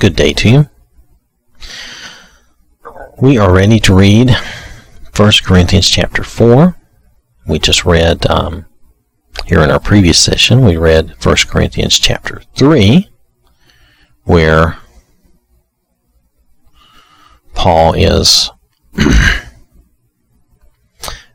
Good 0.00 0.16
day 0.16 0.32
to 0.32 0.48
you. 0.48 0.70
We 3.20 3.36
are 3.36 3.52
ready 3.52 3.78
to 3.80 3.94
read 3.94 4.30
1 5.14 5.32
Corinthians 5.44 5.90
chapter 5.90 6.24
4. 6.24 6.74
We 7.46 7.58
just 7.58 7.84
read, 7.84 8.24
um, 8.30 8.64
here 9.44 9.60
in 9.60 9.70
our 9.70 9.78
previous 9.78 10.18
session, 10.18 10.64
we 10.64 10.78
read 10.78 11.22
1 11.22 11.36
Corinthians 11.48 11.98
chapter 11.98 12.40
3, 12.56 13.10
where 14.24 14.78
Paul 17.52 17.92
is 17.92 18.50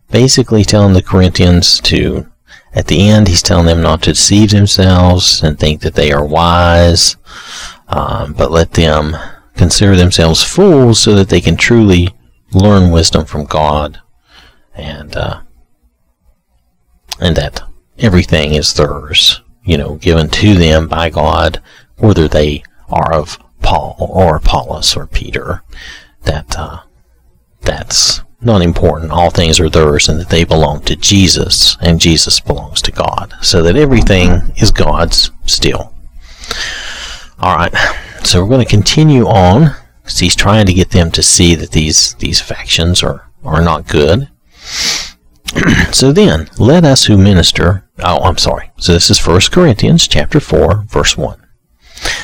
basically 0.10 0.64
telling 0.64 0.94
the 0.94 1.04
Corinthians 1.04 1.80
to, 1.82 2.32
at 2.74 2.88
the 2.88 3.10
end, 3.10 3.28
he's 3.28 3.44
telling 3.44 3.68
them 3.68 3.84
not 3.84 4.02
to 4.02 4.14
deceive 4.14 4.50
themselves 4.50 5.44
and 5.44 5.60
think 5.60 5.82
that 5.82 5.94
they 5.94 6.12
are 6.12 6.26
wise, 6.26 7.16
um, 7.88 8.34
but 8.34 8.52
let 8.52 8.74
them 8.74 9.16
consider 9.56 9.96
themselves 9.96 10.44
fools 10.44 11.00
so 11.00 11.16
that 11.16 11.30
they 11.30 11.42
can 11.42 11.56
truly 11.56 12.10
learn 12.54 12.92
wisdom 12.92 13.26
from 13.26 13.46
God 13.46 14.02
and 14.76 15.16
uh, 15.16 15.42
and 17.20 17.36
that 17.36 17.62
everything 17.98 18.54
is 18.54 18.74
theirs, 18.74 19.42
you 19.64 19.78
know, 19.78 19.96
given 19.96 20.30
to 20.30 20.54
them 20.54 20.88
by 20.88 21.10
God, 21.10 21.62
whether 21.98 22.28
they 22.28 22.64
are 22.90 23.14
of 23.14 23.40
Paul 23.62 23.96
or 24.00 24.36
Apollos 24.36 24.96
or 24.96 25.08
Peter. 25.08 25.64
That 26.24 26.58
uh, 26.58 26.82
that's 27.62 28.22
not 28.42 28.62
important. 28.62 29.12
All 29.12 29.30
things 29.30 29.60
are 29.60 29.70
theirs, 29.70 30.10
and 30.10 30.20
that 30.20 30.30
they 30.30 30.44
belong 30.44 30.82
to 30.82 30.96
Jesus, 30.96 31.78
and 31.82 32.00
Jesus 32.00 32.40
belongs 32.40 32.82
to 32.84 32.92
God. 32.92 33.34
So 33.42 33.62
that 33.64 33.76
everything 33.76 34.54
is 34.58 34.72
God's 34.72 35.32
still. 35.46 35.95
All 37.40 37.56
right. 37.56 37.74
So 38.24 38.42
we're 38.42 38.50
going 38.50 38.66
to 38.66 38.70
continue 38.70 39.28
on 39.28 39.76
because 40.02 40.20
he's 40.20 40.36
trying 40.36 40.66
to 40.68 40.74
get 40.74 40.92
them 40.92 41.12
to 41.12 41.24
see 41.24 41.56
that 41.56 41.72
these 41.72 42.14
these 42.16 42.42
factions 42.42 43.04
are 43.04 43.30
are 43.44 43.62
not 43.62 43.88
good. 43.88 44.30
so 45.92 46.12
then, 46.12 46.50
let 46.58 46.84
us 46.84 47.06
who 47.06 47.18
minister. 47.18 47.88
Oh, 48.00 48.20
I'm 48.24 48.38
sorry. 48.38 48.72
So 48.78 48.94
this 48.94 49.10
is 49.10 49.26
1 49.26 49.40
Corinthians 49.52 50.08
chapter 50.08 50.40
4, 50.40 50.86
verse 50.88 51.16
1. 51.16 51.40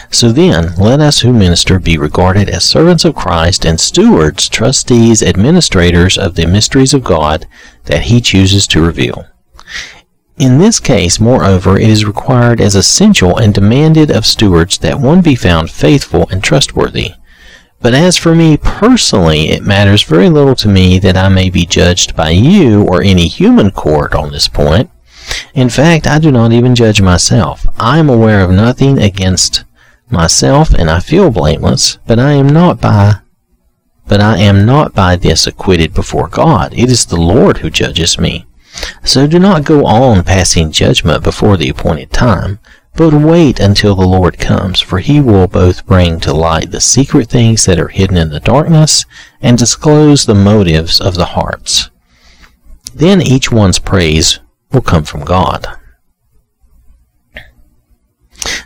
So 0.09 0.31
then, 0.31 0.75
let 0.75 0.99
us 0.99 1.21
who 1.21 1.31
minister 1.31 1.79
be 1.79 1.97
regarded 1.97 2.49
as 2.49 2.63
servants 2.63 3.05
of 3.05 3.15
Christ 3.15 3.65
and 3.65 3.79
stewards, 3.79 4.49
trustees, 4.49 5.23
administrators 5.23 6.17
of 6.17 6.35
the 6.35 6.45
mysteries 6.45 6.93
of 6.93 7.03
God 7.03 7.47
that 7.85 8.03
he 8.03 8.19
chooses 8.19 8.67
to 8.67 8.85
reveal. 8.85 9.25
In 10.41 10.57
this 10.57 10.79
case, 10.79 11.19
moreover, 11.19 11.77
it 11.77 11.87
is 11.87 12.03
required 12.03 12.59
as 12.61 12.73
essential 12.73 13.37
and 13.37 13.53
demanded 13.53 14.09
of 14.09 14.25
stewards 14.25 14.79
that 14.79 14.99
one 14.99 15.21
be 15.21 15.35
found 15.35 15.69
faithful 15.69 16.27
and 16.31 16.43
trustworthy. 16.43 17.11
But 17.79 17.93
as 17.93 18.17
for 18.17 18.33
me 18.33 18.57
personally, 18.57 19.49
it 19.49 19.61
matters 19.61 20.01
very 20.01 20.29
little 20.29 20.55
to 20.55 20.67
me 20.67 20.97
that 20.97 21.15
I 21.15 21.29
may 21.29 21.51
be 21.51 21.67
judged 21.67 22.15
by 22.15 22.31
you 22.31 22.81
or 22.81 23.03
any 23.03 23.27
human 23.27 23.69
court 23.69 24.15
on 24.15 24.31
this 24.31 24.47
point. 24.47 24.89
In 25.53 25.69
fact, 25.69 26.07
I 26.07 26.17
do 26.17 26.31
not 26.31 26.51
even 26.51 26.73
judge 26.73 27.03
myself. 27.03 27.63
I 27.77 27.99
am 27.99 28.09
aware 28.09 28.41
of 28.41 28.49
nothing 28.49 28.97
against 28.97 29.63
myself, 30.09 30.73
and 30.73 30.89
I 30.89 31.01
feel 31.01 31.29
blameless, 31.29 31.99
but 32.07 32.17
I 32.17 32.31
am 32.31 32.49
not 32.49 32.81
by 32.81 33.19
but 34.07 34.19
I 34.19 34.39
am 34.39 34.65
not 34.65 34.95
by 34.95 35.17
this 35.17 35.45
acquitted 35.45 35.93
before 35.93 36.27
God. 36.27 36.73
It 36.73 36.89
is 36.89 37.05
the 37.05 37.21
Lord 37.21 37.59
who 37.59 37.69
judges 37.69 38.17
me. 38.17 38.47
So 39.03 39.27
do 39.27 39.39
not 39.39 39.65
go 39.65 39.85
on 39.85 40.23
passing 40.23 40.71
judgment 40.71 41.23
before 41.23 41.57
the 41.57 41.69
appointed 41.69 42.11
time, 42.11 42.59
but 42.95 43.13
wait 43.13 43.59
until 43.59 43.95
the 43.95 44.07
Lord 44.07 44.37
comes, 44.37 44.79
for 44.79 44.99
he 44.99 45.19
will 45.21 45.47
both 45.47 45.85
bring 45.85 46.19
to 46.21 46.33
light 46.33 46.71
the 46.71 46.81
secret 46.81 47.29
things 47.29 47.65
that 47.65 47.79
are 47.79 47.87
hidden 47.87 48.17
in 48.17 48.29
the 48.29 48.39
darkness, 48.39 49.05
and 49.41 49.57
disclose 49.57 50.25
the 50.25 50.35
motives 50.35 50.99
of 50.99 51.15
the 51.15 51.25
hearts. 51.25 51.89
Then 52.93 53.21
each 53.21 53.51
one's 53.51 53.79
praise 53.79 54.39
will 54.71 54.81
come 54.81 55.03
from 55.03 55.23
God. 55.23 55.67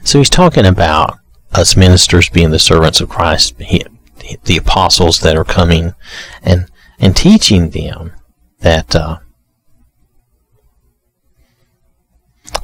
So 0.03 0.19
he's 0.19 0.29
talking 0.29 0.65
about 0.65 1.19
us 1.53 1.75
ministers 1.75 2.29
being 2.29 2.51
the 2.51 2.59
servants 2.59 3.01
of 3.01 3.09
Christ, 3.09 3.57
the 3.57 4.57
apostles 4.57 5.19
that 5.21 5.35
are 5.35 5.43
coming 5.43 5.93
and, 6.43 6.69
and 6.99 7.15
teaching 7.15 7.69
them 7.69 8.13
that 8.59 8.95
uh, 8.95 9.19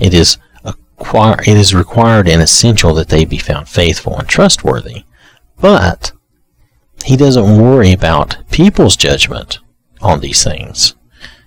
It 0.02 0.14
is 0.14 0.38
acquire, 0.66 1.40
it 1.42 1.56
is 1.56 1.74
required 1.76 2.28
and 2.28 2.42
essential 2.42 2.94
that 2.96 3.10
they 3.10 3.24
be 3.24 3.38
found 3.38 3.70
faithful 3.70 4.18
and 4.18 4.28
trustworthy. 4.28 5.04
But 5.60 6.12
he 7.06 7.16
doesn't 7.16 7.62
worry 7.62 7.92
about 7.94 8.38
people's 8.52 8.98
judgment 8.98 9.60
on 10.02 10.20
these 10.20 10.44
things. 10.44 10.96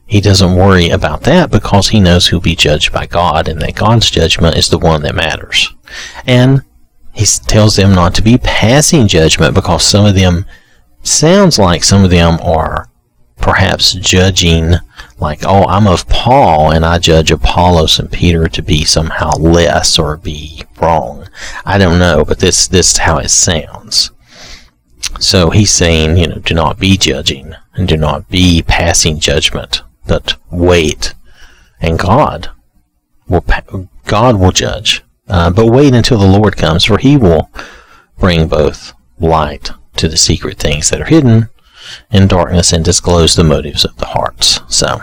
He 0.07 0.21
doesn't 0.21 0.55
worry 0.55 0.91
about 0.91 1.23
that 1.23 1.51
because 1.51 1.89
he 1.89 2.01
knows 2.01 2.29
he'll 2.29 2.41
be 2.41 2.55
judged 2.55 2.93
by 2.93 3.07
God 3.07 3.49
and 3.49 3.61
that 3.61 3.75
God's 3.75 4.11
judgment 4.11 4.57
is 4.57 4.69
the 4.69 4.79
one 4.79 5.03
that 5.03 5.15
matters. 5.15 5.75
And 6.27 6.63
he 7.13 7.25
tells 7.25 7.77
them 7.77 7.95
not 7.95 8.15
to 8.17 8.23
be 8.23 8.39
passing 8.39 9.09
judgment 9.09 9.55
because 9.55 9.85
some 9.85 10.07
of 10.07 10.15
them 10.15 10.47
sounds 11.03 11.59
like 11.59 11.83
some 11.83 12.05
of 12.05 12.11
them 12.11 12.39
are 12.43 12.89
perhaps 13.39 13.95
judging 13.95 14.75
like, 15.19 15.41
oh, 15.45 15.65
I'm 15.65 15.87
of 15.87 16.09
Paul 16.09 16.71
and 16.71 16.85
I 16.85 16.99
judge 16.99 17.31
Apollos 17.31 17.99
and 17.99 18.11
Peter 18.11 18.49
to 18.49 18.63
be 18.63 18.85
somehow 18.85 19.31
less 19.33 19.99
or 19.99 20.17
be 20.17 20.63
wrong. 20.81 21.29
I 21.65 21.79
don't 21.79 21.99
know, 21.99 22.25
but 22.25 22.41
this 22.41 22.67
this 22.67 22.93
is 22.93 22.99
how 22.99 23.19
it 23.19 23.31
sounds. 23.31 24.11
So 25.21 25.51
he's 25.51 25.71
saying, 25.71 26.17
you 26.17 26.27
know, 26.27 26.39
do 26.39 26.55
not 26.55 26.79
be 26.79 26.97
judging 26.97 27.55
and 27.75 27.87
do 27.87 27.97
not 27.97 28.29
be 28.29 28.63
passing 28.63 29.21
judgment, 29.21 29.83
but 30.07 30.37
wait, 30.51 31.15
and 31.81 31.99
God 31.99 32.51
will 33.29 33.45
God 34.07 34.39
will 34.39 34.53
judge. 34.53 35.03
Uh, 35.29 35.51
but 35.51 35.67
wait 35.67 35.95
until 35.95 36.19
the 36.19 36.27
Lord 36.27 36.57
comes, 36.57 36.85
for 36.85 36.99
He 36.99 37.17
will 37.17 37.51
bring 38.19 38.49
both 38.49 38.93
light 39.19 39.71
to 39.97 40.09
the 40.09 40.17
secret 40.17 40.59
things 40.59 40.91
that 40.91 41.01
are 41.01 41.07
hidden 41.07 41.49
in 42.11 42.27
darkness 42.27 42.73
and 42.73 42.85
disclose 42.85 43.35
the 43.35 43.45
motives 43.45 43.85
of 43.85 43.97
the 43.97 44.07
hearts. 44.07 44.61
So, 44.69 45.03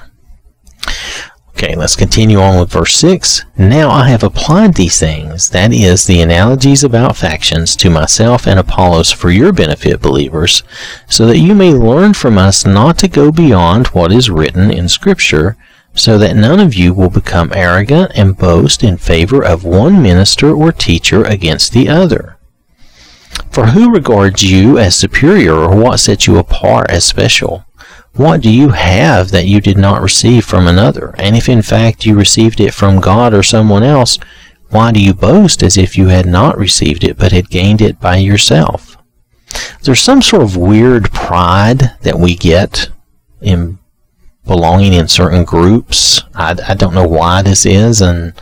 okay, 1.49 1.75
let's 1.75 1.95
continue 1.95 2.39
on 2.39 2.59
with 2.59 2.71
verse 2.71 2.95
6. 2.95 3.45
Now 3.57 3.89
I 3.89 4.09
have 4.09 4.23
applied 4.23 4.73
these 4.73 4.99
things, 4.99 5.49
that 5.49 5.71
is, 5.71 6.05
the 6.05 6.21
analogies 6.21 6.83
about 6.83 7.17
factions, 7.17 7.75
to 7.77 7.89
myself 7.89 8.47
and 8.47 8.59
Apollos 8.59 9.11
for 9.11 9.29
your 9.29 9.53
benefit, 9.53 10.01
believers, 10.01 10.63
so 11.07 11.27
that 11.27 11.37
you 11.37 11.53
may 11.53 11.71
learn 11.71 12.13
from 12.13 12.37
us 12.37 12.65
not 12.65 12.97
to 12.99 13.07
go 13.07 13.31
beyond 13.31 13.87
what 13.87 14.11
is 14.11 14.29
written 14.29 14.71
in 14.71 14.89
Scripture, 14.89 15.55
so 15.93 16.17
that 16.17 16.35
none 16.35 16.59
of 16.59 16.73
you 16.73 16.93
will 16.93 17.09
become 17.09 17.51
arrogant 17.53 18.11
and 18.15 18.37
boast 18.37 18.83
in 18.83 18.97
favor 18.97 19.43
of 19.43 19.63
one 19.63 20.01
minister 20.01 20.53
or 20.53 20.71
teacher 20.71 21.23
against 21.25 21.73
the 21.73 21.89
other. 21.89 22.37
For 23.51 23.67
who 23.67 23.91
regards 23.91 24.41
you 24.41 24.77
as 24.77 24.95
superior, 24.95 25.53
or 25.53 25.75
what 25.75 25.99
sets 25.99 26.25
you 26.25 26.37
apart 26.37 26.89
as 26.89 27.03
special? 27.03 27.65
What 28.13 28.41
do 28.41 28.49
you 28.49 28.69
have 28.69 29.31
that 29.31 29.45
you 29.45 29.61
did 29.61 29.77
not 29.77 30.01
receive 30.01 30.45
from 30.45 30.67
another? 30.67 31.13
And 31.17 31.35
if 31.35 31.47
in 31.49 31.61
fact 31.61 32.05
you 32.05 32.15
received 32.15 32.59
it 32.59 32.73
from 32.73 32.99
God 32.99 33.33
or 33.33 33.43
someone 33.43 33.83
else, 33.83 34.17
why 34.69 34.91
do 34.91 35.01
you 35.01 35.13
boast 35.13 35.63
as 35.63 35.77
if 35.77 35.97
you 35.97 36.07
had 36.07 36.25
not 36.25 36.57
received 36.57 37.03
it, 37.03 37.17
but 37.17 37.33
had 37.33 37.49
gained 37.49 37.81
it 37.81 37.99
by 37.99 38.17
yourself? 38.17 38.97
There's 39.83 39.99
some 39.99 40.21
sort 40.21 40.43
of 40.43 40.55
weird 40.55 41.11
pride 41.11 41.97
that 42.01 42.19
we 42.19 42.35
get 42.35 42.89
in 43.41 43.79
belonging 44.45 44.93
in 44.93 45.07
certain 45.07 45.43
groups. 45.43 46.23
I, 46.33 46.55
I 46.67 46.73
don't 46.73 46.93
know 46.93 47.07
why 47.07 47.41
this 47.41 47.65
is, 47.65 48.01
and 48.01 48.33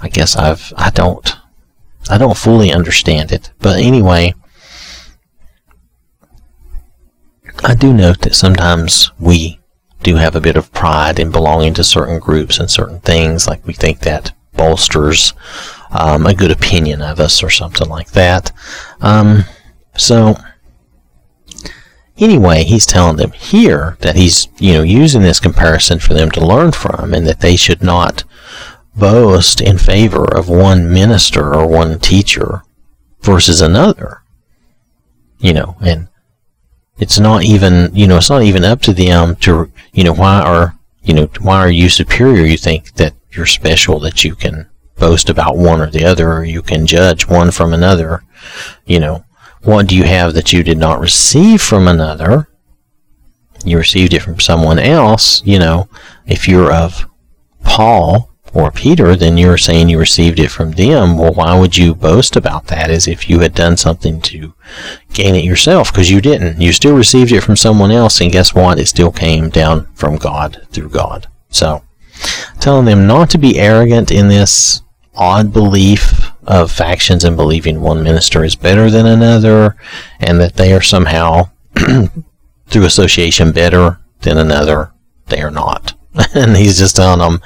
I 0.00 0.08
guess 0.08 0.36
I've 0.36 0.72
I 0.76 0.90
don't 0.90 1.36
I 2.08 2.18
don't 2.18 2.36
fully 2.36 2.72
understand 2.72 3.30
it. 3.30 3.50
But 3.60 3.78
anyway, 3.78 4.34
I 7.62 7.74
do 7.74 7.92
note 7.92 8.20
that 8.22 8.34
sometimes 8.34 9.10
we 9.18 9.60
do 10.02 10.16
have 10.16 10.34
a 10.34 10.40
bit 10.40 10.56
of 10.56 10.72
pride 10.72 11.18
in 11.18 11.30
belonging 11.30 11.74
to 11.74 11.84
certain 11.84 12.18
groups 12.18 12.58
and 12.58 12.70
certain 12.70 13.00
things, 13.00 13.46
like 13.46 13.66
we 13.66 13.74
think 13.74 14.00
that 14.00 14.32
bolsters 14.54 15.34
um, 15.90 16.26
a 16.26 16.34
good 16.34 16.50
opinion 16.50 17.02
of 17.02 17.20
us 17.20 17.42
or 17.42 17.50
something 17.50 17.88
like 17.88 18.10
that. 18.12 18.52
Um, 19.00 19.44
so, 19.96 20.36
anyway, 22.16 22.64
he's 22.64 22.86
telling 22.86 23.16
them 23.16 23.32
here 23.32 23.96
that 24.00 24.16
he's, 24.16 24.48
you 24.58 24.72
know, 24.72 24.82
using 24.82 25.22
this 25.22 25.40
comparison 25.40 25.98
for 25.98 26.14
them 26.14 26.30
to 26.32 26.46
learn 26.46 26.72
from 26.72 27.12
and 27.12 27.26
that 27.26 27.40
they 27.40 27.56
should 27.56 27.82
not 27.82 28.24
boast 28.96 29.60
in 29.60 29.78
favor 29.78 30.24
of 30.24 30.48
one 30.48 30.92
minister 30.92 31.54
or 31.54 31.66
one 31.66 31.98
teacher 31.98 32.62
versus 33.20 33.60
another. 33.60 34.22
You 35.38 35.54
know, 35.54 35.76
and 35.80 36.08
it's 37.00 37.18
not 37.18 37.44
even, 37.44 37.94
you 37.94 38.06
know, 38.06 38.18
it's 38.18 38.30
not 38.30 38.42
even 38.42 38.64
up 38.64 38.82
to 38.82 38.92
them 38.92 39.36
to, 39.36 39.72
you 39.92 40.04
know, 40.04 40.12
why 40.12 40.40
are, 40.40 40.76
you 41.02 41.14
know, 41.14 41.28
why 41.40 41.56
are 41.56 41.70
you 41.70 41.88
superior? 41.88 42.44
You 42.44 42.58
think 42.58 42.94
that 42.94 43.14
you're 43.32 43.46
special, 43.46 43.98
that 44.00 44.22
you 44.22 44.34
can 44.34 44.68
boast 44.98 45.30
about 45.30 45.56
one 45.56 45.80
or 45.80 45.90
the 45.90 46.04
other, 46.04 46.30
or 46.32 46.44
you 46.44 46.60
can 46.62 46.86
judge 46.86 47.26
one 47.26 47.50
from 47.50 47.72
another. 47.72 48.22
You 48.86 49.00
know, 49.00 49.24
What 49.62 49.88
do 49.88 49.96
you 49.96 50.04
have 50.04 50.34
that 50.34 50.52
you 50.52 50.62
did 50.62 50.78
not 50.78 51.00
receive 51.00 51.60
from 51.60 51.86
another? 51.86 52.48
You 53.64 53.76
received 53.76 54.14
it 54.14 54.22
from 54.22 54.40
someone 54.40 54.78
else. 54.78 55.42
You 55.44 55.58
know, 55.58 55.88
if 56.26 56.48
you're 56.48 56.72
of 56.72 57.06
Paul 57.62 58.29
or 58.52 58.70
Peter, 58.70 59.14
then 59.14 59.38
you're 59.38 59.58
saying 59.58 59.88
you 59.88 59.98
received 59.98 60.38
it 60.38 60.50
from 60.50 60.72
them. 60.72 61.16
Well, 61.16 61.32
why 61.32 61.58
would 61.58 61.76
you 61.76 61.94
boast 61.94 62.36
about 62.36 62.66
that 62.66 62.90
as 62.90 63.06
if 63.06 63.28
you 63.28 63.40
had 63.40 63.54
done 63.54 63.76
something 63.76 64.20
to 64.22 64.54
gain 65.12 65.34
it 65.34 65.44
yourself? 65.44 65.92
Because 65.92 66.10
you 66.10 66.20
didn't. 66.20 66.60
You 66.60 66.72
still 66.72 66.96
received 66.96 67.32
it 67.32 67.42
from 67.42 67.56
someone 67.56 67.90
else, 67.90 68.20
and 68.20 68.32
guess 68.32 68.54
what? 68.54 68.78
It 68.78 68.86
still 68.86 69.12
came 69.12 69.50
down 69.50 69.86
from 69.94 70.16
God 70.16 70.66
through 70.70 70.90
God. 70.90 71.28
So, 71.50 71.84
telling 72.58 72.86
them 72.86 73.06
not 73.06 73.30
to 73.30 73.38
be 73.38 73.58
arrogant 73.58 74.10
in 74.10 74.28
this 74.28 74.82
odd 75.14 75.52
belief 75.52 76.30
of 76.44 76.72
factions 76.72 77.24
and 77.24 77.36
believing 77.36 77.80
one 77.80 78.02
minister 78.02 78.44
is 78.44 78.56
better 78.56 78.90
than 78.90 79.06
another, 79.06 79.76
and 80.18 80.40
that 80.40 80.56
they 80.56 80.72
are 80.72 80.82
somehow, 80.82 81.50
through 82.66 82.84
association, 82.84 83.52
better 83.52 84.00
than 84.22 84.38
another. 84.38 84.92
They 85.26 85.40
are 85.40 85.50
not. 85.50 85.94
and 86.34 86.56
he's 86.56 86.78
just 86.78 86.96
telling 86.96 87.20
them, 87.20 87.40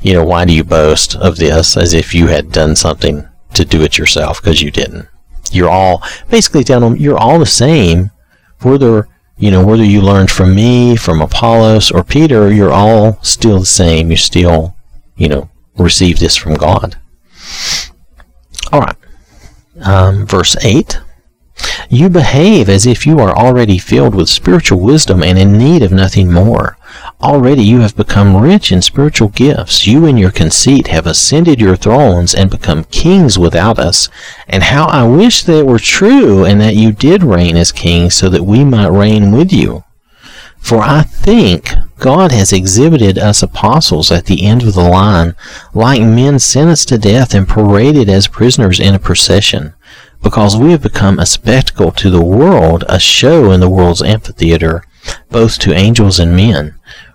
you 0.00 0.12
know, 0.12 0.24
why 0.24 0.44
do 0.44 0.52
you 0.52 0.64
boast 0.64 1.16
of 1.16 1.36
this 1.36 1.76
as 1.76 1.94
if 1.94 2.14
you 2.14 2.26
had 2.26 2.52
done 2.52 2.76
something 2.76 3.26
to 3.54 3.64
do 3.64 3.82
it 3.82 3.98
yourself 3.98 4.40
because 4.40 4.62
you 4.62 4.70
didn't. 4.70 5.08
You're 5.52 5.70
all 5.70 6.02
basically 6.28 6.64
telling 6.64 6.94
them 6.94 7.00
you're 7.00 7.18
all 7.18 7.38
the 7.38 7.46
same, 7.46 8.10
whether 8.62 9.08
you 9.36 9.50
know 9.50 9.64
whether 9.64 9.84
you 9.84 10.00
learned 10.00 10.30
from 10.30 10.54
me, 10.54 10.96
from 10.96 11.20
Apollos, 11.20 11.90
or 11.90 12.04
Peter. 12.04 12.52
You're 12.52 12.72
all 12.72 13.18
still 13.22 13.60
the 13.60 13.66
same. 13.66 14.10
You 14.10 14.16
still, 14.16 14.76
you 15.16 15.28
know, 15.28 15.50
receive 15.76 16.18
this 16.18 16.36
from 16.36 16.54
God. 16.54 16.96
All 18.72 18.80
right. 18.80 18.96
Um, 19.82 20.26
verse 20.26 20.56
8 20.62 21.00
You 21.88 22.08
behave 22.10 22.68
as 22.68 22.86
if 22.86 23.06
you 23.06 23.18
are 23.18 23.36
already 23.36 23.78
filled 23.78 24.14
with 24.14 24.28
spiritual 24.28 24.80
wisdom 24.80 25.22
and 25.22 25.38
in 25.38 25.58
need 25.58 25.82
of 25.82 25.90
nothing 25.90 26.32
more. 26.32 26.76
Already 27.22 27.62
you 27.62 27.80
have 27.80 27.96
become 27.96 28.36
rich 28.36 28.72
in 28.72 28.82
spiritual 28.82 29.28
gifts. 29.28 29.86
You 29.86 30.06
in 30.06 30.16
your 30.16 30.30
conceit 30.30 30.86
have 30.86 31.06
ascended 31.06 31.60
your 31.60 31.76
thrones 31.76 32.34
and 32.34 32.50
become 32.50 32.84
kings 32.84 33.38
without 33.38 33.78
us. 33.78 34.08
And 34.48 34.62
how 34.62 34.86
I 34.86 35.06
wish 35.06 35.42
that 35.44 35.66
were 35.66 35.78
true 35.78 36.44
and 36.44 36.60
that 36.60 36.76
you 36.76 36.92
did 36.92 37.22
reign 37.22 37.56
as 37.56 37.72
kings 37.72 38.14
so 38.14 38.28
that 38.30 38.44
we 38.44 38.64
might 38.64 38.88
reign 38.88 39.32
with 39.32 39.52
you. 39.52 39.84
For 40.60 40.82
I 40.82 41.02
think 41.02 41.74
God 41.98 42.32
has 42.32 42.52
exhibited 42.52 43.18
us 43.18 43.42
apostles 43.42 44.12
at 44.12 44.26
the 44.26 44.44
end 44.46 44.62
of 44.62 44.74
the 44.74 44.82
line, 44.82 45.34
like 45.74 46.02
men 46.02 46.38
sentenced 46.38 46.88
to 46.88 46.98
death 46.98 47.34
and 47.34 47.48
paraded 47.48 48.08
as 48.08 48.28
prisoners 48.28 48.78
in 48.78 48.94
a 48.94 48.98
procession, 48.98 49.74
because 50.22 50.56
we 50.56 50.70
have 50.72 50.82
become 50.82 51.18
a 51.18 51.26
spectacle 51.26 51.90
to 51.92 52.10
the 52.10 52.24
world, 52.24 52.84
a 52.88 53.00
show 53.00 53.50
in 53.50 53.60
the 53.60 53.70
world's 53.70 54.02
amphitheater, 54.02 54.84
both 55.30 55.58
to 55.58 55.72
angels 55.72 56.18
and 56.20 56.36
men. 56.36 56.74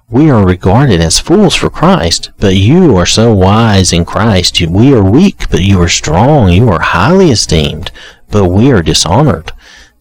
We 0.10 0.30
are 0.30 0.46
regarded 0.46 1.02
as 1.02 1.20
fools 1.20 1.56
for 1.56 1.72
Christ, 1.72 2.30
but 2.38 2.56
you 2.56 2.96
are 2.96 3.08
so 3.08 3.34
wise 3.34 3.92
in 3.92 4.06
Christ. 4.06 4.62
We 4.62 4.94
are 4.94 5.04
weak, 5.04 5.50
but 5.50 5.64
you 5.64 5.82
are 5.82 5.90
strong. 5.90 6.52
You 6.52 6.70
are 6.70 6.80
highly 6.80 7.32
esteemed, 7.32 7.90
but 8.30 8.50
we 8.50 8.72
are 8.72 8.84
dishonored. 8.84 9.52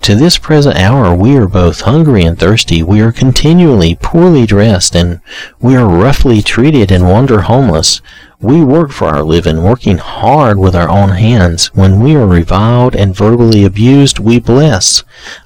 To 0.02 0.14
this 0.14 0.36
present 0.36 0.76
hour 0.76 1.14
we 1.14 1.38
are 1.38 1.48
both 1.48 1.80
hungry 1.80 2.22
and 2.22 2.38
thirsty, 2.38 2.82
we 2.82 3.00
are 3.00 3.12
continually 3.12 3.94
poorly 3.94 4.44
dressed, 4.44 4.94
and 4.94 5.22
we 5.58 5.74
are 5.74 5.88
roughly 5.88 6.42
treated 6.42 6.92
and 6.92 7.08
wander 7.08 7.40
homeless. 7.40 8.02
We 8.38 8.62
work 8.62 8.90
for 8.90 9.06
our 9.06 9.22
living, 9.22 9.62
working 9.62 9.96
hard 9.96 10.58
with 10.58 10.76
our 10.76 10.90
own 10.90 11.12
hands. 11.12 11.74
When 11.74 12.02
we 12.02 12.14
are 12.14 12.26
reviled 12.26 12.94
and 12.94 13.16
verbally 13.16 13.64
abused, 13.64 14.18
we 14.18 14.38
bless. 14.38 15.02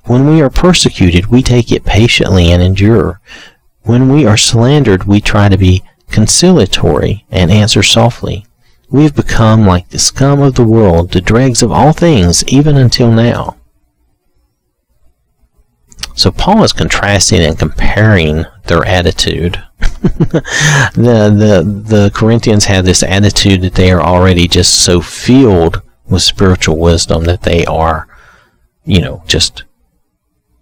When 0.07 0.27
we 0.29 0.43
are 0.43 0.51
persecuted, 0.51 1.27
we 1.27 1.45
take 1.45 1.71
it 1.71 1.85
patiently 1.85 2.51
and 2.51 2.61
endure. 2.61 3.21
When 3.89 4.13
we 4.13 4.27
are 4.27 4.37
slandered, 4.37 5.05
we 5.05 5.23
try 5.23 5.49
to 5.49 5.57
be 5.57 5.83
conciliatory 6.11 7.25
and 7.31 7.51
answer 7.51 7.83
softly. 7.83 8.45
We 8.91 9.05
have 9.05 9.17
become 9.17 9.65
like 9.65 9.89
the 9.89 9.99
scum 9.99 10.43
of 10.43 10.57
the 10.57 10.63
world, 10.63 11.13
the 11.13 11.23
dregs 11.23 11.63
of 11.63 11.73
all 11.73 11.95
things, 11.95 12.45
even 12.49 12.77
until 12.77 13.11
now. 13.11 13.57
So 16.15 16.31
Paul 16.31 16.65
is 16.65 16.75
contrasting 16.75 17.41
and 17.41 17.59
comparing 17.59 18.45
their 18.67 18.85
attitude. 18.85 19.65
the, 19.81 20.43
the, 20.95 21.65
the 21.65 22.11
Corinthians 22.15 22.67
had 22.67 22.85
this 22.85 23.03
attitude 23.03 23.63
that 23.63 23.77
they 23.77 23.91
are 23.91 24.03
already 24.03 24.47
just 24.49 24.85
so 24.85 25.01
filled 25.01 25.81
with 26.07 26.21
spiritual 26.21 26.77
wisdom 26.77 27.25
that 27.25 27.41
they 27.41 27.65
are, 27.65 28.07
you 28.85 29.01
know, 29.01 29.23
just 29.27 29.65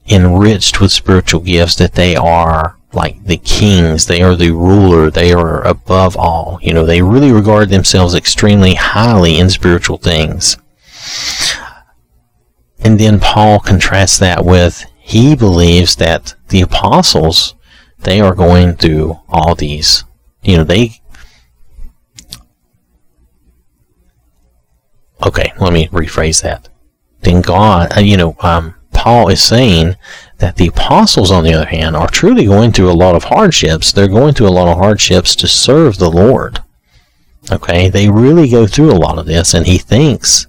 enriched 0.08 0.80
with 0.80 0.92
spiritual 0.92 1.40
gifts 1.40 1.74
that 1.74 1.94
they 1.94 2.14
are 2.14 2.76
like 2.96 3.22
the 3.24 3.36
kings, 3.36 4.06
they 4.06 4.22
are 4.22 4.34
the 4.34 4.50
ruler, 4.50 5.10
they 5.10 5.32
are 5.32 5.62
above 5.66 6.16
all. 6.16 6.58
You 6.62 6.72
know, 6.74 6.84
they 6.84 7.02
really 7.02 7.30
regard 7.30 7.68
themselves 7.68 8.14
extremely 8.14 8.74
highly 8.74 9.38
in 9.38 9.50
spiritual 9.50 9.98
things. 9.98 10.56
And 12.80 12.98
then 12.98 13.20
Paul 13.20 13.60
contrasts 13.60 14.18
that 14.18 14.44
with 14.44 14.84
he 15.06 15.36
believes 15.36 15.96
that 15.96 16.34
the 16.48 16.60
apostles 16.60 17.54
they 17.98 18.20
are 18.20 18.34
going 18.34 18.74
through 18.76 19.20
all 19.28 19.54
these 19.54 20.04
you 20.42 20.56
know 20.56 20.64
they 20.64 21.00
okay 25.24 25.52
let 25.60 25.72
me 25.72 25.88
rephrase 25.88 26.42
that 26.42 26.68
then 27.22 27.42
god 27.42 27.96
uh, 27.96 28.00
you 28.00 28.16
know 28.16 28.36
um, 28.40 28.75
paul 28.96 29.28
is 29.28 29.42
saying 29.42 29.94
that 30.38 30.56
the 30.56 30.66
apostles 30.66 31.30
on 31.30 31.44
the 31.44 31.52
other 31.52 31.66
hand 31.66 31.94
are 31.94 32.08
truly 32.08 32.46
going 32.46 32.72
through 32.72 32.90
a 32.90 32.92
lot 32.92 33.14
of 33.14 33.24
hardships 33.24 33.92
they're 33.92 34.08
going 34.08 34.34
through 34.34 34.48
a 34.48 34.58
lot 34.58 34.68
of 34.68 34.78
hardships 34.78 35.36
to 35.36 35.46
serve 35.46 35.98
the 35.98 36.10
lord 36.10 36.62
okay 37.52 37.88
they 37.88 38.10
really 38.10 38.48
go 38.48 38.66
through 38.66 38.90
a 38.90 38.96
lot 38.96 39.18
of 39.18 39.26
this 39.26 39.54
and 39.54 39.66
he 39.66 39.78
thinks 39.78 40.46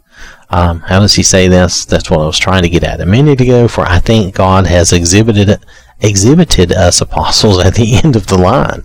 um, 0.50 0.80
how 0.82 1.00
does 1.00 1.14
he 1.16 1.24
say 1.24 1.48
this? 1.48 1.86
That's 1.86 2.10
what 2.10 2.22
I 2.22 2.26
was 2.26 2.40
trying 2.40 2.64
to 2.64 2.70
get 2.70 2.84
at 2.84 3.02
a 3.02 3.06
minute 3.06 3.42
ago. 3.42 3.68
For 3.68 3.82
I 3.82 4.00
think 4.00 4.36
God 4.36 4.66
has 4.68 4.94
exhibited 4.94 5.60
exhibited 6.00 6.72
us 6.72 7.02
apostles 7.02 7.60
at 7.66 7.76
the 7.76 8.00
end 8.04 8.16
of 8.16 8.28
the 8.28 8.38
line. 8.38 8.84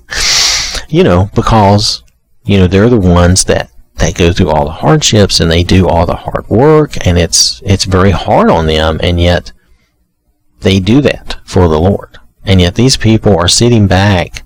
You 0.88 1.04
know, 1.04 1.30
because 1.34 2.02
you 2.44 2.58
know 2.58 2.66
they're 2.66 2.90
the 2.90 2.98
ones 2.98 3.44
that 3.44 3.70
that 4.02 4.16
go 4.16 4.32
through 4.32 4.50
all 4.50 4.64
the 4.64 4.72
hardships 4.72 5.38
and 5.38 5.48
they 5.50 5.62
do 5.62 5.88
all 5.88 6.06
the 6.06 6.16
hard 6.16 6.48
work, 6.48 7.06
and 7.06 7.16
it's 7.18 7.62
it's 7.64 7.84
very 7.84 8.10
hard 8.10 8.50
on 8.50 8.66
them, 8.66 8.98
and 9.02 9.20
yet 9.20 9.52
they 10.60 10.80
do 10.80 11.00
that 11.00 11.38
for 11.44 11.68
the 11.68 11.80
Lord. 11.80 12.18
And 12.44 12.60
yet 12.60 12.74
these 12.74 12.96
people 12.96 13.36
are 13.38 13.46
sitting 13.46 13.86
back, 13.86 14.42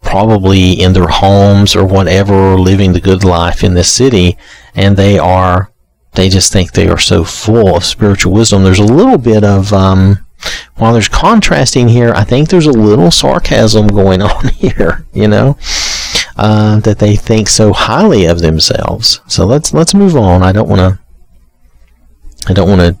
probably 0.00 0.72
in 0.72 0.94
their 0.94 1.08
homes 1.08 1.76
or 1.76 1.84
whatever, 1.84 2.58
living 2.58 2.94
the 2.94 3.00
good 3.00 3.24
life 3.24 3.62
in 3.62 3.74
this 3.74 3.92
city, 3.92 4.38
and 4.74 4.96
they 4.96 5.18
are 5.18 5.70
they 6.14 6.30
just 6.30 6.50
think 6.50 6.72
they 6.72 6.88
are 6.88 6.98
so 6.98 7.24
full 7.24 7.76
of 7.76 7.84
spiritual 7.84 8.32
wisdom. 8.32 8.64
There's 8.64 8.78
a 8.78 8.84
little 8.84 9.18
bit 9.18 9.44
of, 9.44 9.74
um, 9.74 10.26
while 10.76 10.94
there's 10.94 11.10
contrasting 11.10 11.88
here, 11.88 12.14
I 12.14 12.24
think 12.24 12.48
there's 12.48 12.66
a 12.66 12.72
little 12.72 13.10
sarcasm 13.10 13.88
going 13.88 14.22
on 14.34 14.48
here, 14.48 15.04
you 15.12 15.28
know, 15.28 15.58
uh, 16.36 16.80
that 16.80 16.98
they 16.98 17.16
think 17.16 17.48
so 17.48 17.72
highly 17.72 18.26
of 18.26 18.40
themselves. 18.40 19.20
So 19.26 19.46
let's 19.46 19.72
let's 19.72 19.94
move 19.94 20.16
on. 20.16 20.42
I 20.42 20.52
don't 20.52 20.68
want 20.68 20.80
to. 20.80 20.98
I 22.48 22.52
don't 22.52 22.68
want 22.68 22.80
to 22.80 22.96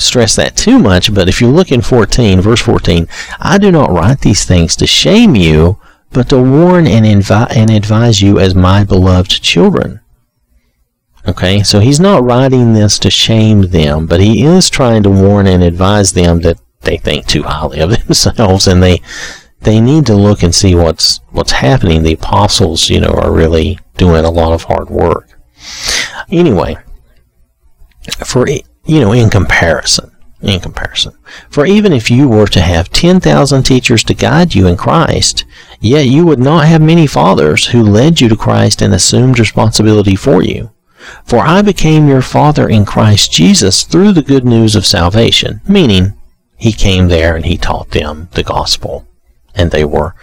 stress 0.00 0.36
that 0.36 0.56
too 0.56 0.78
much, 0.78 1.12
but 1.14 1.28
if 1.28 1.40
you 1.40 1.48
look 1.48 1.70
in 1.70 1.82
14, 1.82 2.40
verse 2.40 2.60
14, 2.60 3.06
I 3.40 3.58
do 3.58 3.70
not 3.70 3.90
write 3.90 4.20
these 4.20 4.44
things 4.44 4.76
to 4.76 4.86
shame 4.86 5.34
you, 5.36 5.78
but 6.10 6.28
to 6.30 6.40
warn 6.40 6.86
and, 6.86 7.04
invi- 7.04 7.54
and 7.54 7.70
advise 7.70 8.22
you 8.22 8.38
as 8.38 8.54
my 8.54 8.84
beloved 8.84 9.30
children. 9.30 10.00
Okay, 11.26 11.62
so 11.62 11.80
he's 11.80 12.00
not 12.00 12.22
writing 12.22 12.72
this 12.72 12.98
to 13.00 13.10
shame 13.10 13.62
them, 13.62 14.06
but 14.06 14.20
he 14.20 14.44
is 14.44 14.70
trying 14.70 15.02
to 15.02 15.10
warn 15.10 15.46
and 15.46 15.62
advise 15.62 16.12
them 16.12 16.40
that 16.40 16.58
they 16.80 16.96
think 16.96 17.26
too 17.26 17.42
highly 17.42 17.80
of 17.80 17.90
themselves 18.06 18.66
and 18.66 18.82
they 18.82 19.02
they 19.60 19.80
need 19.80 20.06
to 20.06 20.14
look 20.14 20.42
and 20.42 20.54
see 20.54 20.74
what's 20.74 21.20
what's 21.30 21.52
happening. 21.52 22.02
The 22.02 22.14
apostles, 22.14 22.90
you 22.90 23.00
know, 23.00 23.10
are 23.10 23.32
really 23.32 23.78
doing 23.96 24.24
a 24.24 24.30
lot 24.30 24.52
of 24.52 24.64
hard 24.64 24.90
work. 24.90 25.38
Anyway, 26.30 26.76
for 28.24 28.46
you 28.48 29.00
know, 29.00 29.12
in 29.12 29.30
comparison, 29.30 30.10
in 30.40 30.60
comparison, 30.60 31.12
for 31.50 31.66
even 31.66 31.92
if 31.92 32.10
you 32.10 32.28
were 32.28 32.46
to 32.46 32.60
have 32.60 32.90
10,000 32.90 33.62
teachers 33.62 34.04
to 34.04 34.14
guide 34.14 34.54
you 34.54 34.66
in 34.66 34.76
Christ, 34.76 35.44
yet 35.80 36.06
you 36.06 36.24
would 36.24 36.38
not 36.38 36.66
have 36.66 36.80
many 36.80 37.06
fathers 37.06 37.66
who 37.66 37.82
led 37.82 38.20
you 38.20 38.28
to 38.28 38.36
Christ 38.36 38.80
and 38.80 38.94
assumed 38.94 39.38
responsibility 39.38 40.16
for 40.16 40.42
you. 40.42 40.70
For 41.24 41.38
I 41.38 41.62
became 41.62 42.08
your 42.08 42.22
father 42.22 42.68
in 42.68 42.84
Christ 42.84 43.32
Jesus 43.32 43.84
through 43.84 44.12
the 44.12 44.22
good 44.22 44.44
news 44.44 44.76
of 44.76 44.86
salvation, 44.86 45.60
meaning 45.66 46.14
he 46.56 46.72
came 46.72 47.08
there 47.08 47.36
and 47.36 47.46
he 47.46 47.56
taught 47.56 47.90
them 47.90 48.28
the 48.32 48.42
gospel. 48.42 49.06
And 49.58 49.70
they 49.70 49.84
were, 49.84 50.14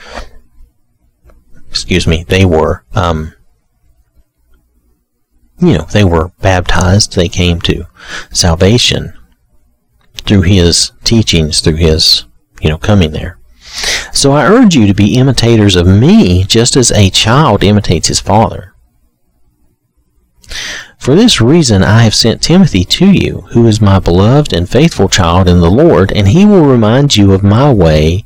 excuse 1.70 2.08
me, 2.08 2.24
they 2.24 2.46
were, 2.46 2.86
um, 2.96 3.34
you 5.60 5.74
know, 5.78 5.86
they 5.92 6.04
were 6.04 6.32
baptized. 6.42 7.16
They 7.16 7.28
came 7.28 7.62
to 7.62 7.86
salvation 8.32 9.14
through 10.16 10.44
his 10.44 10.92
teachings, 11.04 11.62
through 11.62 11.76
his, 11.76 12.26
you 12.62 12.70
know, 12.70 12.78
coming 12.78 13.12
there. 13.12 13.38
So 14.14 14.32
I 14.32 14.46
urge 14.46 14.76
you 14.76 14.88
to 14.88 14.94
be 14.94 15.18
imitators 15.18 15.76
of 15.76 15.86
me, 15.86 16.44
just 16.46 16.76
as 16.76 16.92
a 16.92 17.10
child 17.10 17.64
imitates 17.64 18.08
his 18.08 18.22
father. 18.22 18.74
For 20.98 21.14
this 21.14 21.42
reason 21.42 21.84
I 21.84 22.04
have 22.04 22.16
sent 22.16 22.42
Timothy 22.42 22.84
to 22.86 23.12
you, 23.12 23.42
who 23.52 23.68
is 23.68 23.82
my 23.82 24.00
beloved 24.00 24.54
and 24.54 24.68
faithful 24.68 25.10
child 25.10 25.48
in 25.48 25.60
the 25.60 25.70
Lord, 25.70 26.12
and 26.12 26.28
he 26.28 26.46
will 26.46 26.66
remind 26.66 27.16
you 27.16 27.34
of 27.34 27.44
my 27.44 27.72
way 27.72 28.25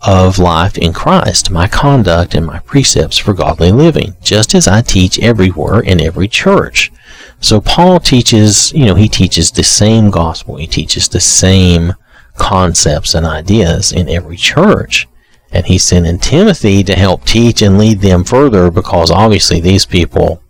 of 0.00 0.38
life 0.38 0.78
in 0.78 0.92
Christ, 0.92 1.50
my 1.50 1.66
conduct 1.66 2.34
and 2.34 2.46
my 2.46 2.60
precepts 2.60 3.18
for 3.18 3.34
godly 3.34 3.72
living, 3.72 4.14
just 4.22 4.54
as 4.54 4.68
I 4.68 4.80
teach 4.80 5.18
everywhere 5.18 5.80
in 5.80 6.00
every 6.00 6.28
church. 6.28 6.92
So 7.40 7.60
Paul 7.60 8.00
teaches, 8.00 8.72
you 8.72 8.86
know, 8.86 8.94
he 8.94 9.08
teaches 9.08 9.50
the 9.50 9.64
same 9.64 10.10
gospel. 10.10 10.56
He 10.56 10.66
teaches 10.66 11.08
the 11.08 11.20
same 11.20 11.94
concepts 12.36 13.14
and 13.14 13.26
ideas 13.26 13.92
in 13.92 14.08
every 14.08 14.36
church. 14.36 15.08
And 15.50 15.66
he's 15.66 15.82
sending 15.82 16.18
Timothy 16.18 16.84
to 16.84 16.94
help 16.94 17.24
teach 17.24 17.62
and 17.62 17.78
lead 17.78 18.00
them 18.00 18.22
further 18.22 18.70
because 18.70 19.10
obviously 19.10 19.60
these 19.60 19.86
people 19.86 20.42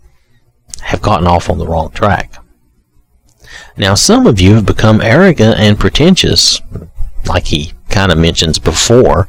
have 0.81 1.01
gotten 1.01 1.27
off 1.27 1.49
on 1.49 1.57
the 1.57 1.67
wrong 1.67 1.91
track. 1.91 2.35
Now, 3.77 3.95
some 3.95 4.27
of 4.27 4.41
you 4.41 4.55
have 4.55 4.65
become 4.65 5.01
arrogant 5.01 5.57
and 5.57 5.79
pretentious, 5.79 6.61
like 7.25 7.45
he 7.45 7.73
kind 7.89 8.11
of 8.11 8.17
mentions 8.17 8.59
before, 8.59 9.27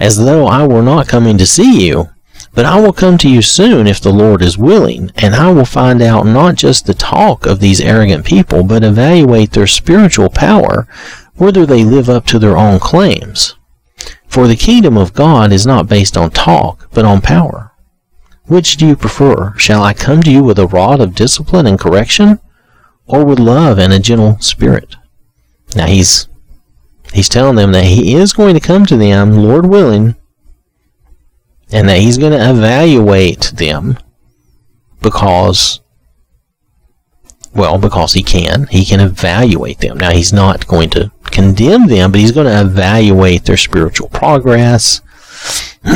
as 0.00 0.16
though 0.16 0.46
I 0.46 0.66
were 0.66 0.82
not 0.82 1.08
coming 1.08 1.38
to 1.38 1.46
see 1.46 1.86
you. 1.86 2.08
But 2.54 2.64
I 2.64 2.80
will 2.80 2.92
come 2.92 3.18
to 3.18 3.30
you 3.30 3.42
soon 3.42 3.86
if 3.86 4.00
the 4.00 4.12
Lord 4.12 4.42
is 4.42 4.58
willing, 4.58 5.12
and 5.16 5.34
I 5.34 5.52
will 5.52 5.64
find 5.64 6.02
out 6.02 6.26
not 6.26 6.56
just 6.56 6.86
the 6.86 6.94
talk 6.94 7.46
of 7.46 7.60
these 7.60 7.80
arrogant 7.80 8.24
people, 8.24 8.64
but 8.64 8.82
evaluate 8.82 9.52
their 9.52 9.66
spiritual 9.66 10.30
power, 10.30 10.88
whether 11.36 11.64
they 11.64 11.84
live 11.84 12.08
up 12.08 12.26
to 12.26 12.38
their 12.38 12.56
own 12.56 12.80
claims. 12.80 13.54
For 14.26 14.48
the 14.48 14.56
kingdom 14.56 14.96
of 14.96 15.14
God 15.14 15.52
is 15.52 15.66
not 15.66 15.88
based 15.88 16.16
on 16.16 16.30
talk, 16.30 16.88
but 16.92 17.04
on 17.04 17.20
power. 17.20 17.72
Which 18.46 18.76
do 18.76 18.86
you 18.86 18.96
prefer? 18.96 19.54
Shall 19.58 19.82
I 19.82 19.92
come 19.92 20.22
to 20.22 20.30
you 20.30 20.42
with 20.42 20.58
a 20.58 20.66
rod 20.66 21.00
of 21.00 21.14
discipline 21.14 21.66
and 21.66 21.78
correction, 21.78 22.40
or 23.06 23.24
with 23.24 23.38
love 23.38 23.78
and 23.78 23.92
a 23.92 23.98
gentle 23.98 24.38
spirit? 24.40 24.96
Now 25.76 25.86
he's 25.86 26.28
he's 27.12 27.28
telling 27.28 27.56
them 27.56 27.72
that 27.72 27.84
he 27.84 28.14
is 28.14 28.32
going 28.32 28.54
to 28.54 28.60
come 28.60 28.86
to 28.86 28.96
them, 28.96 29.36
Lord 29.36 29.66
willing, 29.66 30.16
and 31.72 31.88
that 31.88 32.00
he's 32.00 32.18
going 32.18 32.32
to 32.32 32.50
evaluate 32.50 33.52
them 33.54 33.98
because 35.02 35.80
well 37.54 37.78
because 37.78 38.12
he 38.12 38.22
can. 38.22 38.66
He 38.68 38.84
can 38.84 39.00
evaluate 39.00 39.78
them. 39.78 39.98
Now 39.98 40.10
he's 40.10 40.32
not 40.32 40.66
going 40.66 40.90
to 40.90 41.10
condemn 41.24 41.86
them 41.86 42.10
but 42.10 42.20
he's 42.20 42.32
going 42.32 42.46
to 42.46 42.60
evaluate 42.60 43.44
their 43.44 43.56
spiritual 43.56 44.08
progress. 44.08 45.00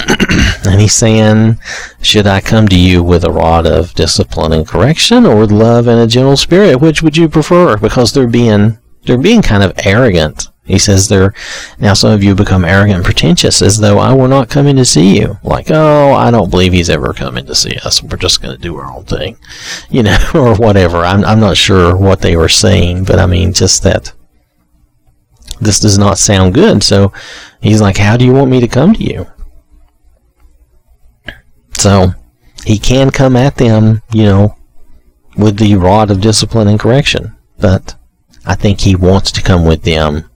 And 0.65 0.81
he's 0.81 0.95
saying 0.95 1.59
should 2.01 2.27
i 2.27 2.41
come 2.41 2.69
to 2.69 2.79
you 2.79 3.03
with 3.03 3.25
a 3.25 3.33
rod 3.33 3.67
of 3.67 3.93
discipline 3.95 4.53
and 4.53 4.67
correction 4.67 5.27
or 5.27 5.41
with 5.41 5.51
love 5.51 5.89
and 5.89 6.01
a 6.01 6.07
gentle 6.07 6.37
spirit? 6.37 6.81
Which 6.81 7.03
would 7.03 7.17
you 7.17 7.29
prefer? 7.29 7.77
Because 7.77 8.13
they're 8.13 8.29
being 8.29 8.79
they're 9.05 9.19
being 9.19 9.43
kind 9.43 9.65
of 9.65 9.73
arrogant 9.85 10.49
he 10.65 10.79
says 10.79 11.09
there, 11.09 11.35
now 11.79 11.93
some 11.93 12.13
of 12.13 12.23
you 12.23 12.37
become 12.37 12.65
arrogant 12.65 12.97
and 12.97 13.05
pretentious 13.05 13.63
as 13.63 13.79
though 13.79 13.99
I 13.99 14.15
were 14.15 14.29
not 14.29 14.49
coming 14.49 14.77
to 14.77 14.85
see 14.85 15.19
you. 15.19 15.39
Like, 15.43 15.71
oh, 15.71 16.13
I 16.13 16.31
don't 16.31 16.51
believe 16.51 16.73
he's 16.73 16.91
ever 16.91 17.13
coming 17.13 17.47
to 17.47 17.55
see 17.55 17.77
us. 17.79 18.01
We're 18.01 18.17
just 18.17 18.41
going 18.41 18.55
to 18.55 18.63
do 18.63 18.77
our 18.77 18.91
own 18.93 19.05
thing, 19.05 19.39
you 19.91 20.05
know, 20.05 20.19
or 20.35 20.55
whatever. 20.55 20.99
I'm, 20.99 21.25
I'm 21.25 21.41
not 21.41 21.57
sure 21.57 21.97
what 21.97 22.21
they 22.21 22.37
were 22.37 22.49
saying, 22.49 23.05
but 23.05 23.19
I 23.19 23.27
mean, 23.27 23.53
just 23.53 23.83
that 23.83 24.13
this 25.61 25.81
does 25.81 25.99
not 25.99 26.19
sound 26.19 26.55
good. 26.55 26.85
So 26.85 27.13
he's 27.61 27.81
like, 27.81 27.97
how 27.97 28.17
do 28.17 28.25
you 28.25 28.33
want 28.33 28.51
me 28.51 28.61
to 28.61 28.69
come 28.69 28.95
to 28.95 29.03
you? 29.03 29.27
So 31.73 32.13
he 32.65 32.79
can 32.79 33.11
come 33.11 33.35
at 33.35 33.57
them, 33.57 34.03
you 34.13 34.25
know, 34.25 34.57
with 35.37 35.59
the 35.59 35.75
rod 35.75 36.11
of 36.11 36.21
discipline 36.21 36.69
and 36.69 36.79
correction, 36.79 37.37
but 37.59 37.97
I 38.47 38.55
think 38.55 38.81
he 38.81 38.95
wants 38.95 39.33
to 39.33 39.43
come 39.43 39.65
with 39.65 39.83
them 39.83 40.29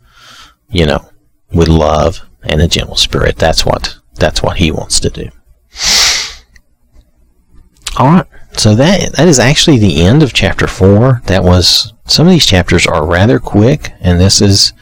you 0.77 0.85
know, 0.85 1.09
with 1.55 1.69
love 1.69 2.21
and 2.43 2.61
a 2.61 2.69
gentle 2.69 2.97
spirit. 2.97 3.37
That's 3.37 3.65
what 3.65 3.97
that's 4.17 4.43
what 4.43 4.59
he 4.59 4.71
wants 4.71 5.01
to 5.01 5.09
do. 5.09 5.31
All 7.99 8.09
right. 8.09 8.27
So 8.59 8.75
that 8.75 9.15
that 9.15 9.27
is 9.27 9.39
actually 9.39 9.79
the 9.79 10.03
end 10.03 10.23
of 10.23 10.35
chapter 10.35 10.67
four. 10.67 11.23
That 11.27 11.43
was 11.43 11.95
some 12.05 12.27
of 12.27 12.33
these 12.33 12.45
chapters 12.45 12.87
are 12.87 13.07
rather 13.07 13.39
quick, 13.39 13.93
and 14.01 14.21
this 14.21 14.43
is 14.43 14.75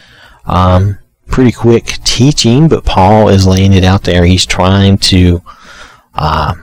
um, 0.47 0.99
pretty 1.29 1.53
quick 1.53 1.85
teaching. 2.05 2.67
But 2.69 2.85
Paul 2.85 3.29
is 3.29 3.47
laying 3.47 3.73
it 3.73 3.85
out 3.85 4.03
there. 4.03 4.25
He's 4.25 4.47
trying 4.47 4.99
to, 4.99 5.43
uh, 6.15 6.55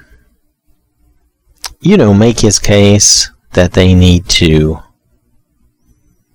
you 1.80 1.96
know, 1.96 2.14
make 2.14 2.42
his 2.42 2.60
case 2.60 3.32
that 3.54 3.72
they 3.72 3.94
need 3.94 4.28
to 4.28 4.80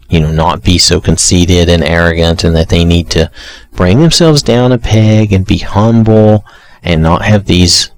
you 0.08 0.20
know, 0.20 0.30
not 0.30 0.62
be 0.62 0.78
so 0.78 1.00
conceited 1.00 1.68
and 1.68 1.82
arrogant 1.82 2.44
and 2.44 2.54
that 2.54 2.68
they 2.68 2.84
need 2.84 3.10
to 3.10 3.30
bring 3.72 4.00
themselves 4.00 4.42
down 4.42 4.72
a 4.72 4.78
peg 4.78 5.32
and 5.32 5.46
be 5.46 5.58
humble 5.58 6.44
and 6.82 7.02
not 7.02 7.24
have 7.24 7.46
these, 7.46 7.90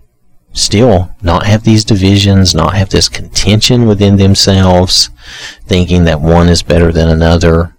still, 0.52 1.14
not 1.22 1.46
have 1.46 1.64
these 1.64 1.84
divisions, 1.84 2.54
not 2.54 2.74
have 2.74 2.90
this 2.90 3.08
contention 3.08 3.86
within 3.86 4.16
themselves, 4.16 5.10
thinking 5.66 6.04
that 6.04 6.20
one 6.20 6.48
is 6.48 6.62
better 6.62 6.90
than 6.90 7.08
another, 7.08 7.76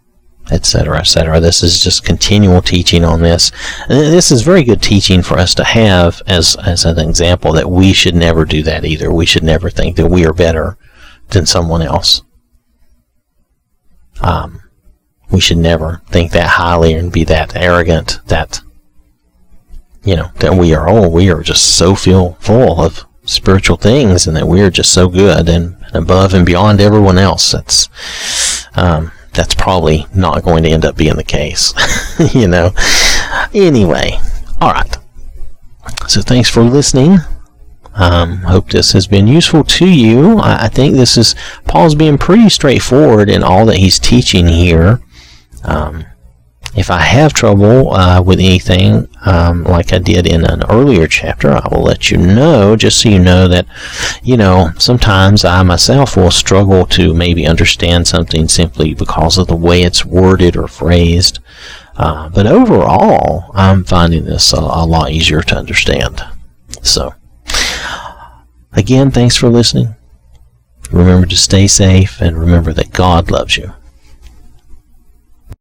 etc., 0.51 0.99
etc. 0.99 1.39
This 1.39 1.63
is 1.63 1.83
just 1.83 2.05
continual 2.05 2.61
teaching 2.61 3.03
on 3.03 3.21
this. 3.21 3.51
And 3.87 3.99
this 3.99 4.31
is 4.31 4.41
very 4.41 4.63
good 4.63 4.81
teaching 4.81 5.21
for 5.21 5.37
us 5.37 5.55
to 5.55 5.63
have 5.63 6.21
as, 6.27 6.55
as 6.57 6.85
an 6.85 6.99
example 6.99 7.51
that 7.53 7.69
we 7.69 7.93
should 7.93 8.15
never 8.15 8.45
do 8.45 8.63
that 8.63 8.85
either. 8.85 9.11
We 9.11 9.25
should 9.25 9.43
never 9.43 9.69
think 9.69 9.95
that 9.97 10.09
we 10.09 10.25
are 10.25 10.33
better 10.33 10.77
than 11.29 11.45
someone 11.45 11.81
else. 11.81 12.23
Um, 14.21 14.61
we 15.31 15.39
should 15.39 15.57
never 15.57 16.01
think 16.07 16.31
that 16.31 16.47
highly 16.47 16.93
and 16.93 17.11
be 17.11 17.23
that 17.25 17.55
arrogant 17.55 18.19
that 18.27 18.61
you 20.03 20.15
know 20.15 20.31
that 20.39 20.55
we 20.55 20.73
are 20.73 20.89
oh 20.89 21.07
we 21.07 21.29
are 21.29 21.41
just 21.41 21.77
so 21.77 21.93
feel 21.93 22.33
full 22.39 22.81
of 22.81 23.05
spiritual 23.25 23.77
things 23.77 24.25
and 24.25 24.35
that 24.35 24.47
we 24.47 24.61
are 24.61 24.71
just 24.71 24.91
so 24.91 25.07
good 25.07 25.47
and 25.47 25.77
above 25.93 26.33
and 26.33 26.45
beyond 26.45 26.81
everyone 26.81 27.17
else. 27.17 27.51
That's 27.51 27.89
um, 28.75 29.11
that's 29.33 29.53
probably 29.53 30.07
not 30.15 30.43
going 30.43 30.63
to 30.63 30.69
end 30.69 30.85
up 30.85 30.97
being 30.97 31.15
the 31.15 31.23
case 31.23 31.73
you 32.33 32.47
know. 32.47 32.71
Anyway 33.53 34.19
all 34.61 34.71
right. 34.71 34.97
So 36.07 36.21
thanks 36.21 36.49
for 36.49 36.63
listening 36.63 37.19
um, 37.99 38.37
hope 38.37 38.69
this 38.69 38.93
has 38.93 39.07
been 39.07 39.27
useful 39.27 39.65
to 39.65 39.85
you. 39.85 40.37
I, 40.37 40.65
I, 40.65 40.67
think 40.69 40.95
this 40.95 41.17
is 41.17 41.35
Paul's 41.65 41.95
being 41.95 42.17
pretty 42.17 42.47
straightforward 42.47 43.29
in 43.29 43.43
all 43.43 43.65
that 43.65 43.75
he's 43.75 43.99
teaching 43.99 44.47
here. 44.47 45.01
Um, 45.65 46.05
if 46.77 46.89
I 46.89 47.01
have 47.01 47.33
trouble 47.33 47.91
uh, 47.91 48.21
with 48.21 48.39
anything, 48.39 49.09
um, 49.25 49.65
like 49.65 49.91
I 49.91 49.97
did 49.97 50.27
in 50.27 50.45
an 50.45 50.63
earlier 50.69 51.07
chapter, 51.07 51.49
I 51.49 51.67
will 51.69 51.83
let 51.83 52.09
you 52.09 52.15
know, 52.15 52.77
just 52.77 53.01
so 53.01 53.09
you 53.09 53.19
know 53.19 53.49
that, 53.49 53.65
you 54.23 54.37
know, 54.37 54.71
sometimes 54.77 55.43
I 55.43 55.61
myself 55.63 56.15
will 56.15 56.31
struggle 56.31 56.85
to 56.85 57.13
maybe 57.13 57.45
understand 57.45 58.07
something 58.07 58.47
simply 58.47 58.93
because 58.93 59.37
of 59.37 59.47
the 59.47 59.57
way 59.57 59.81
it's 59.81 60.05
worded 60.05 60.55
or 60.55 60.69
phrased. 60.69 61.39
Uh, 61.97 62.29
but 62.29 62.47
overall, 62.47 63.51
I'm 63.53 63.83
finding 63.83 64.23
this 64.23 64.53
a, 64.53 64.57
a 64.57 64.85
lot 64.85 65.11
easier 65.11 65.41
to 65.41 65.57
understand. 65.57 66.23
So, 66.81 67.13
Again, 68.73 69.11
thanks 69.11 69.35
for 69.35 69.49
listening. 69.49 69.95
Remember 70.91 71.27
to 71.27 71.37
stay 71.37 71.67
safe 71.67 72.21
and 72.21 72.37
remember 72.37 72.73
that 72.73 72.91
God 72.91 73.31
loves 73.31 73.57
you. 73.57 73.73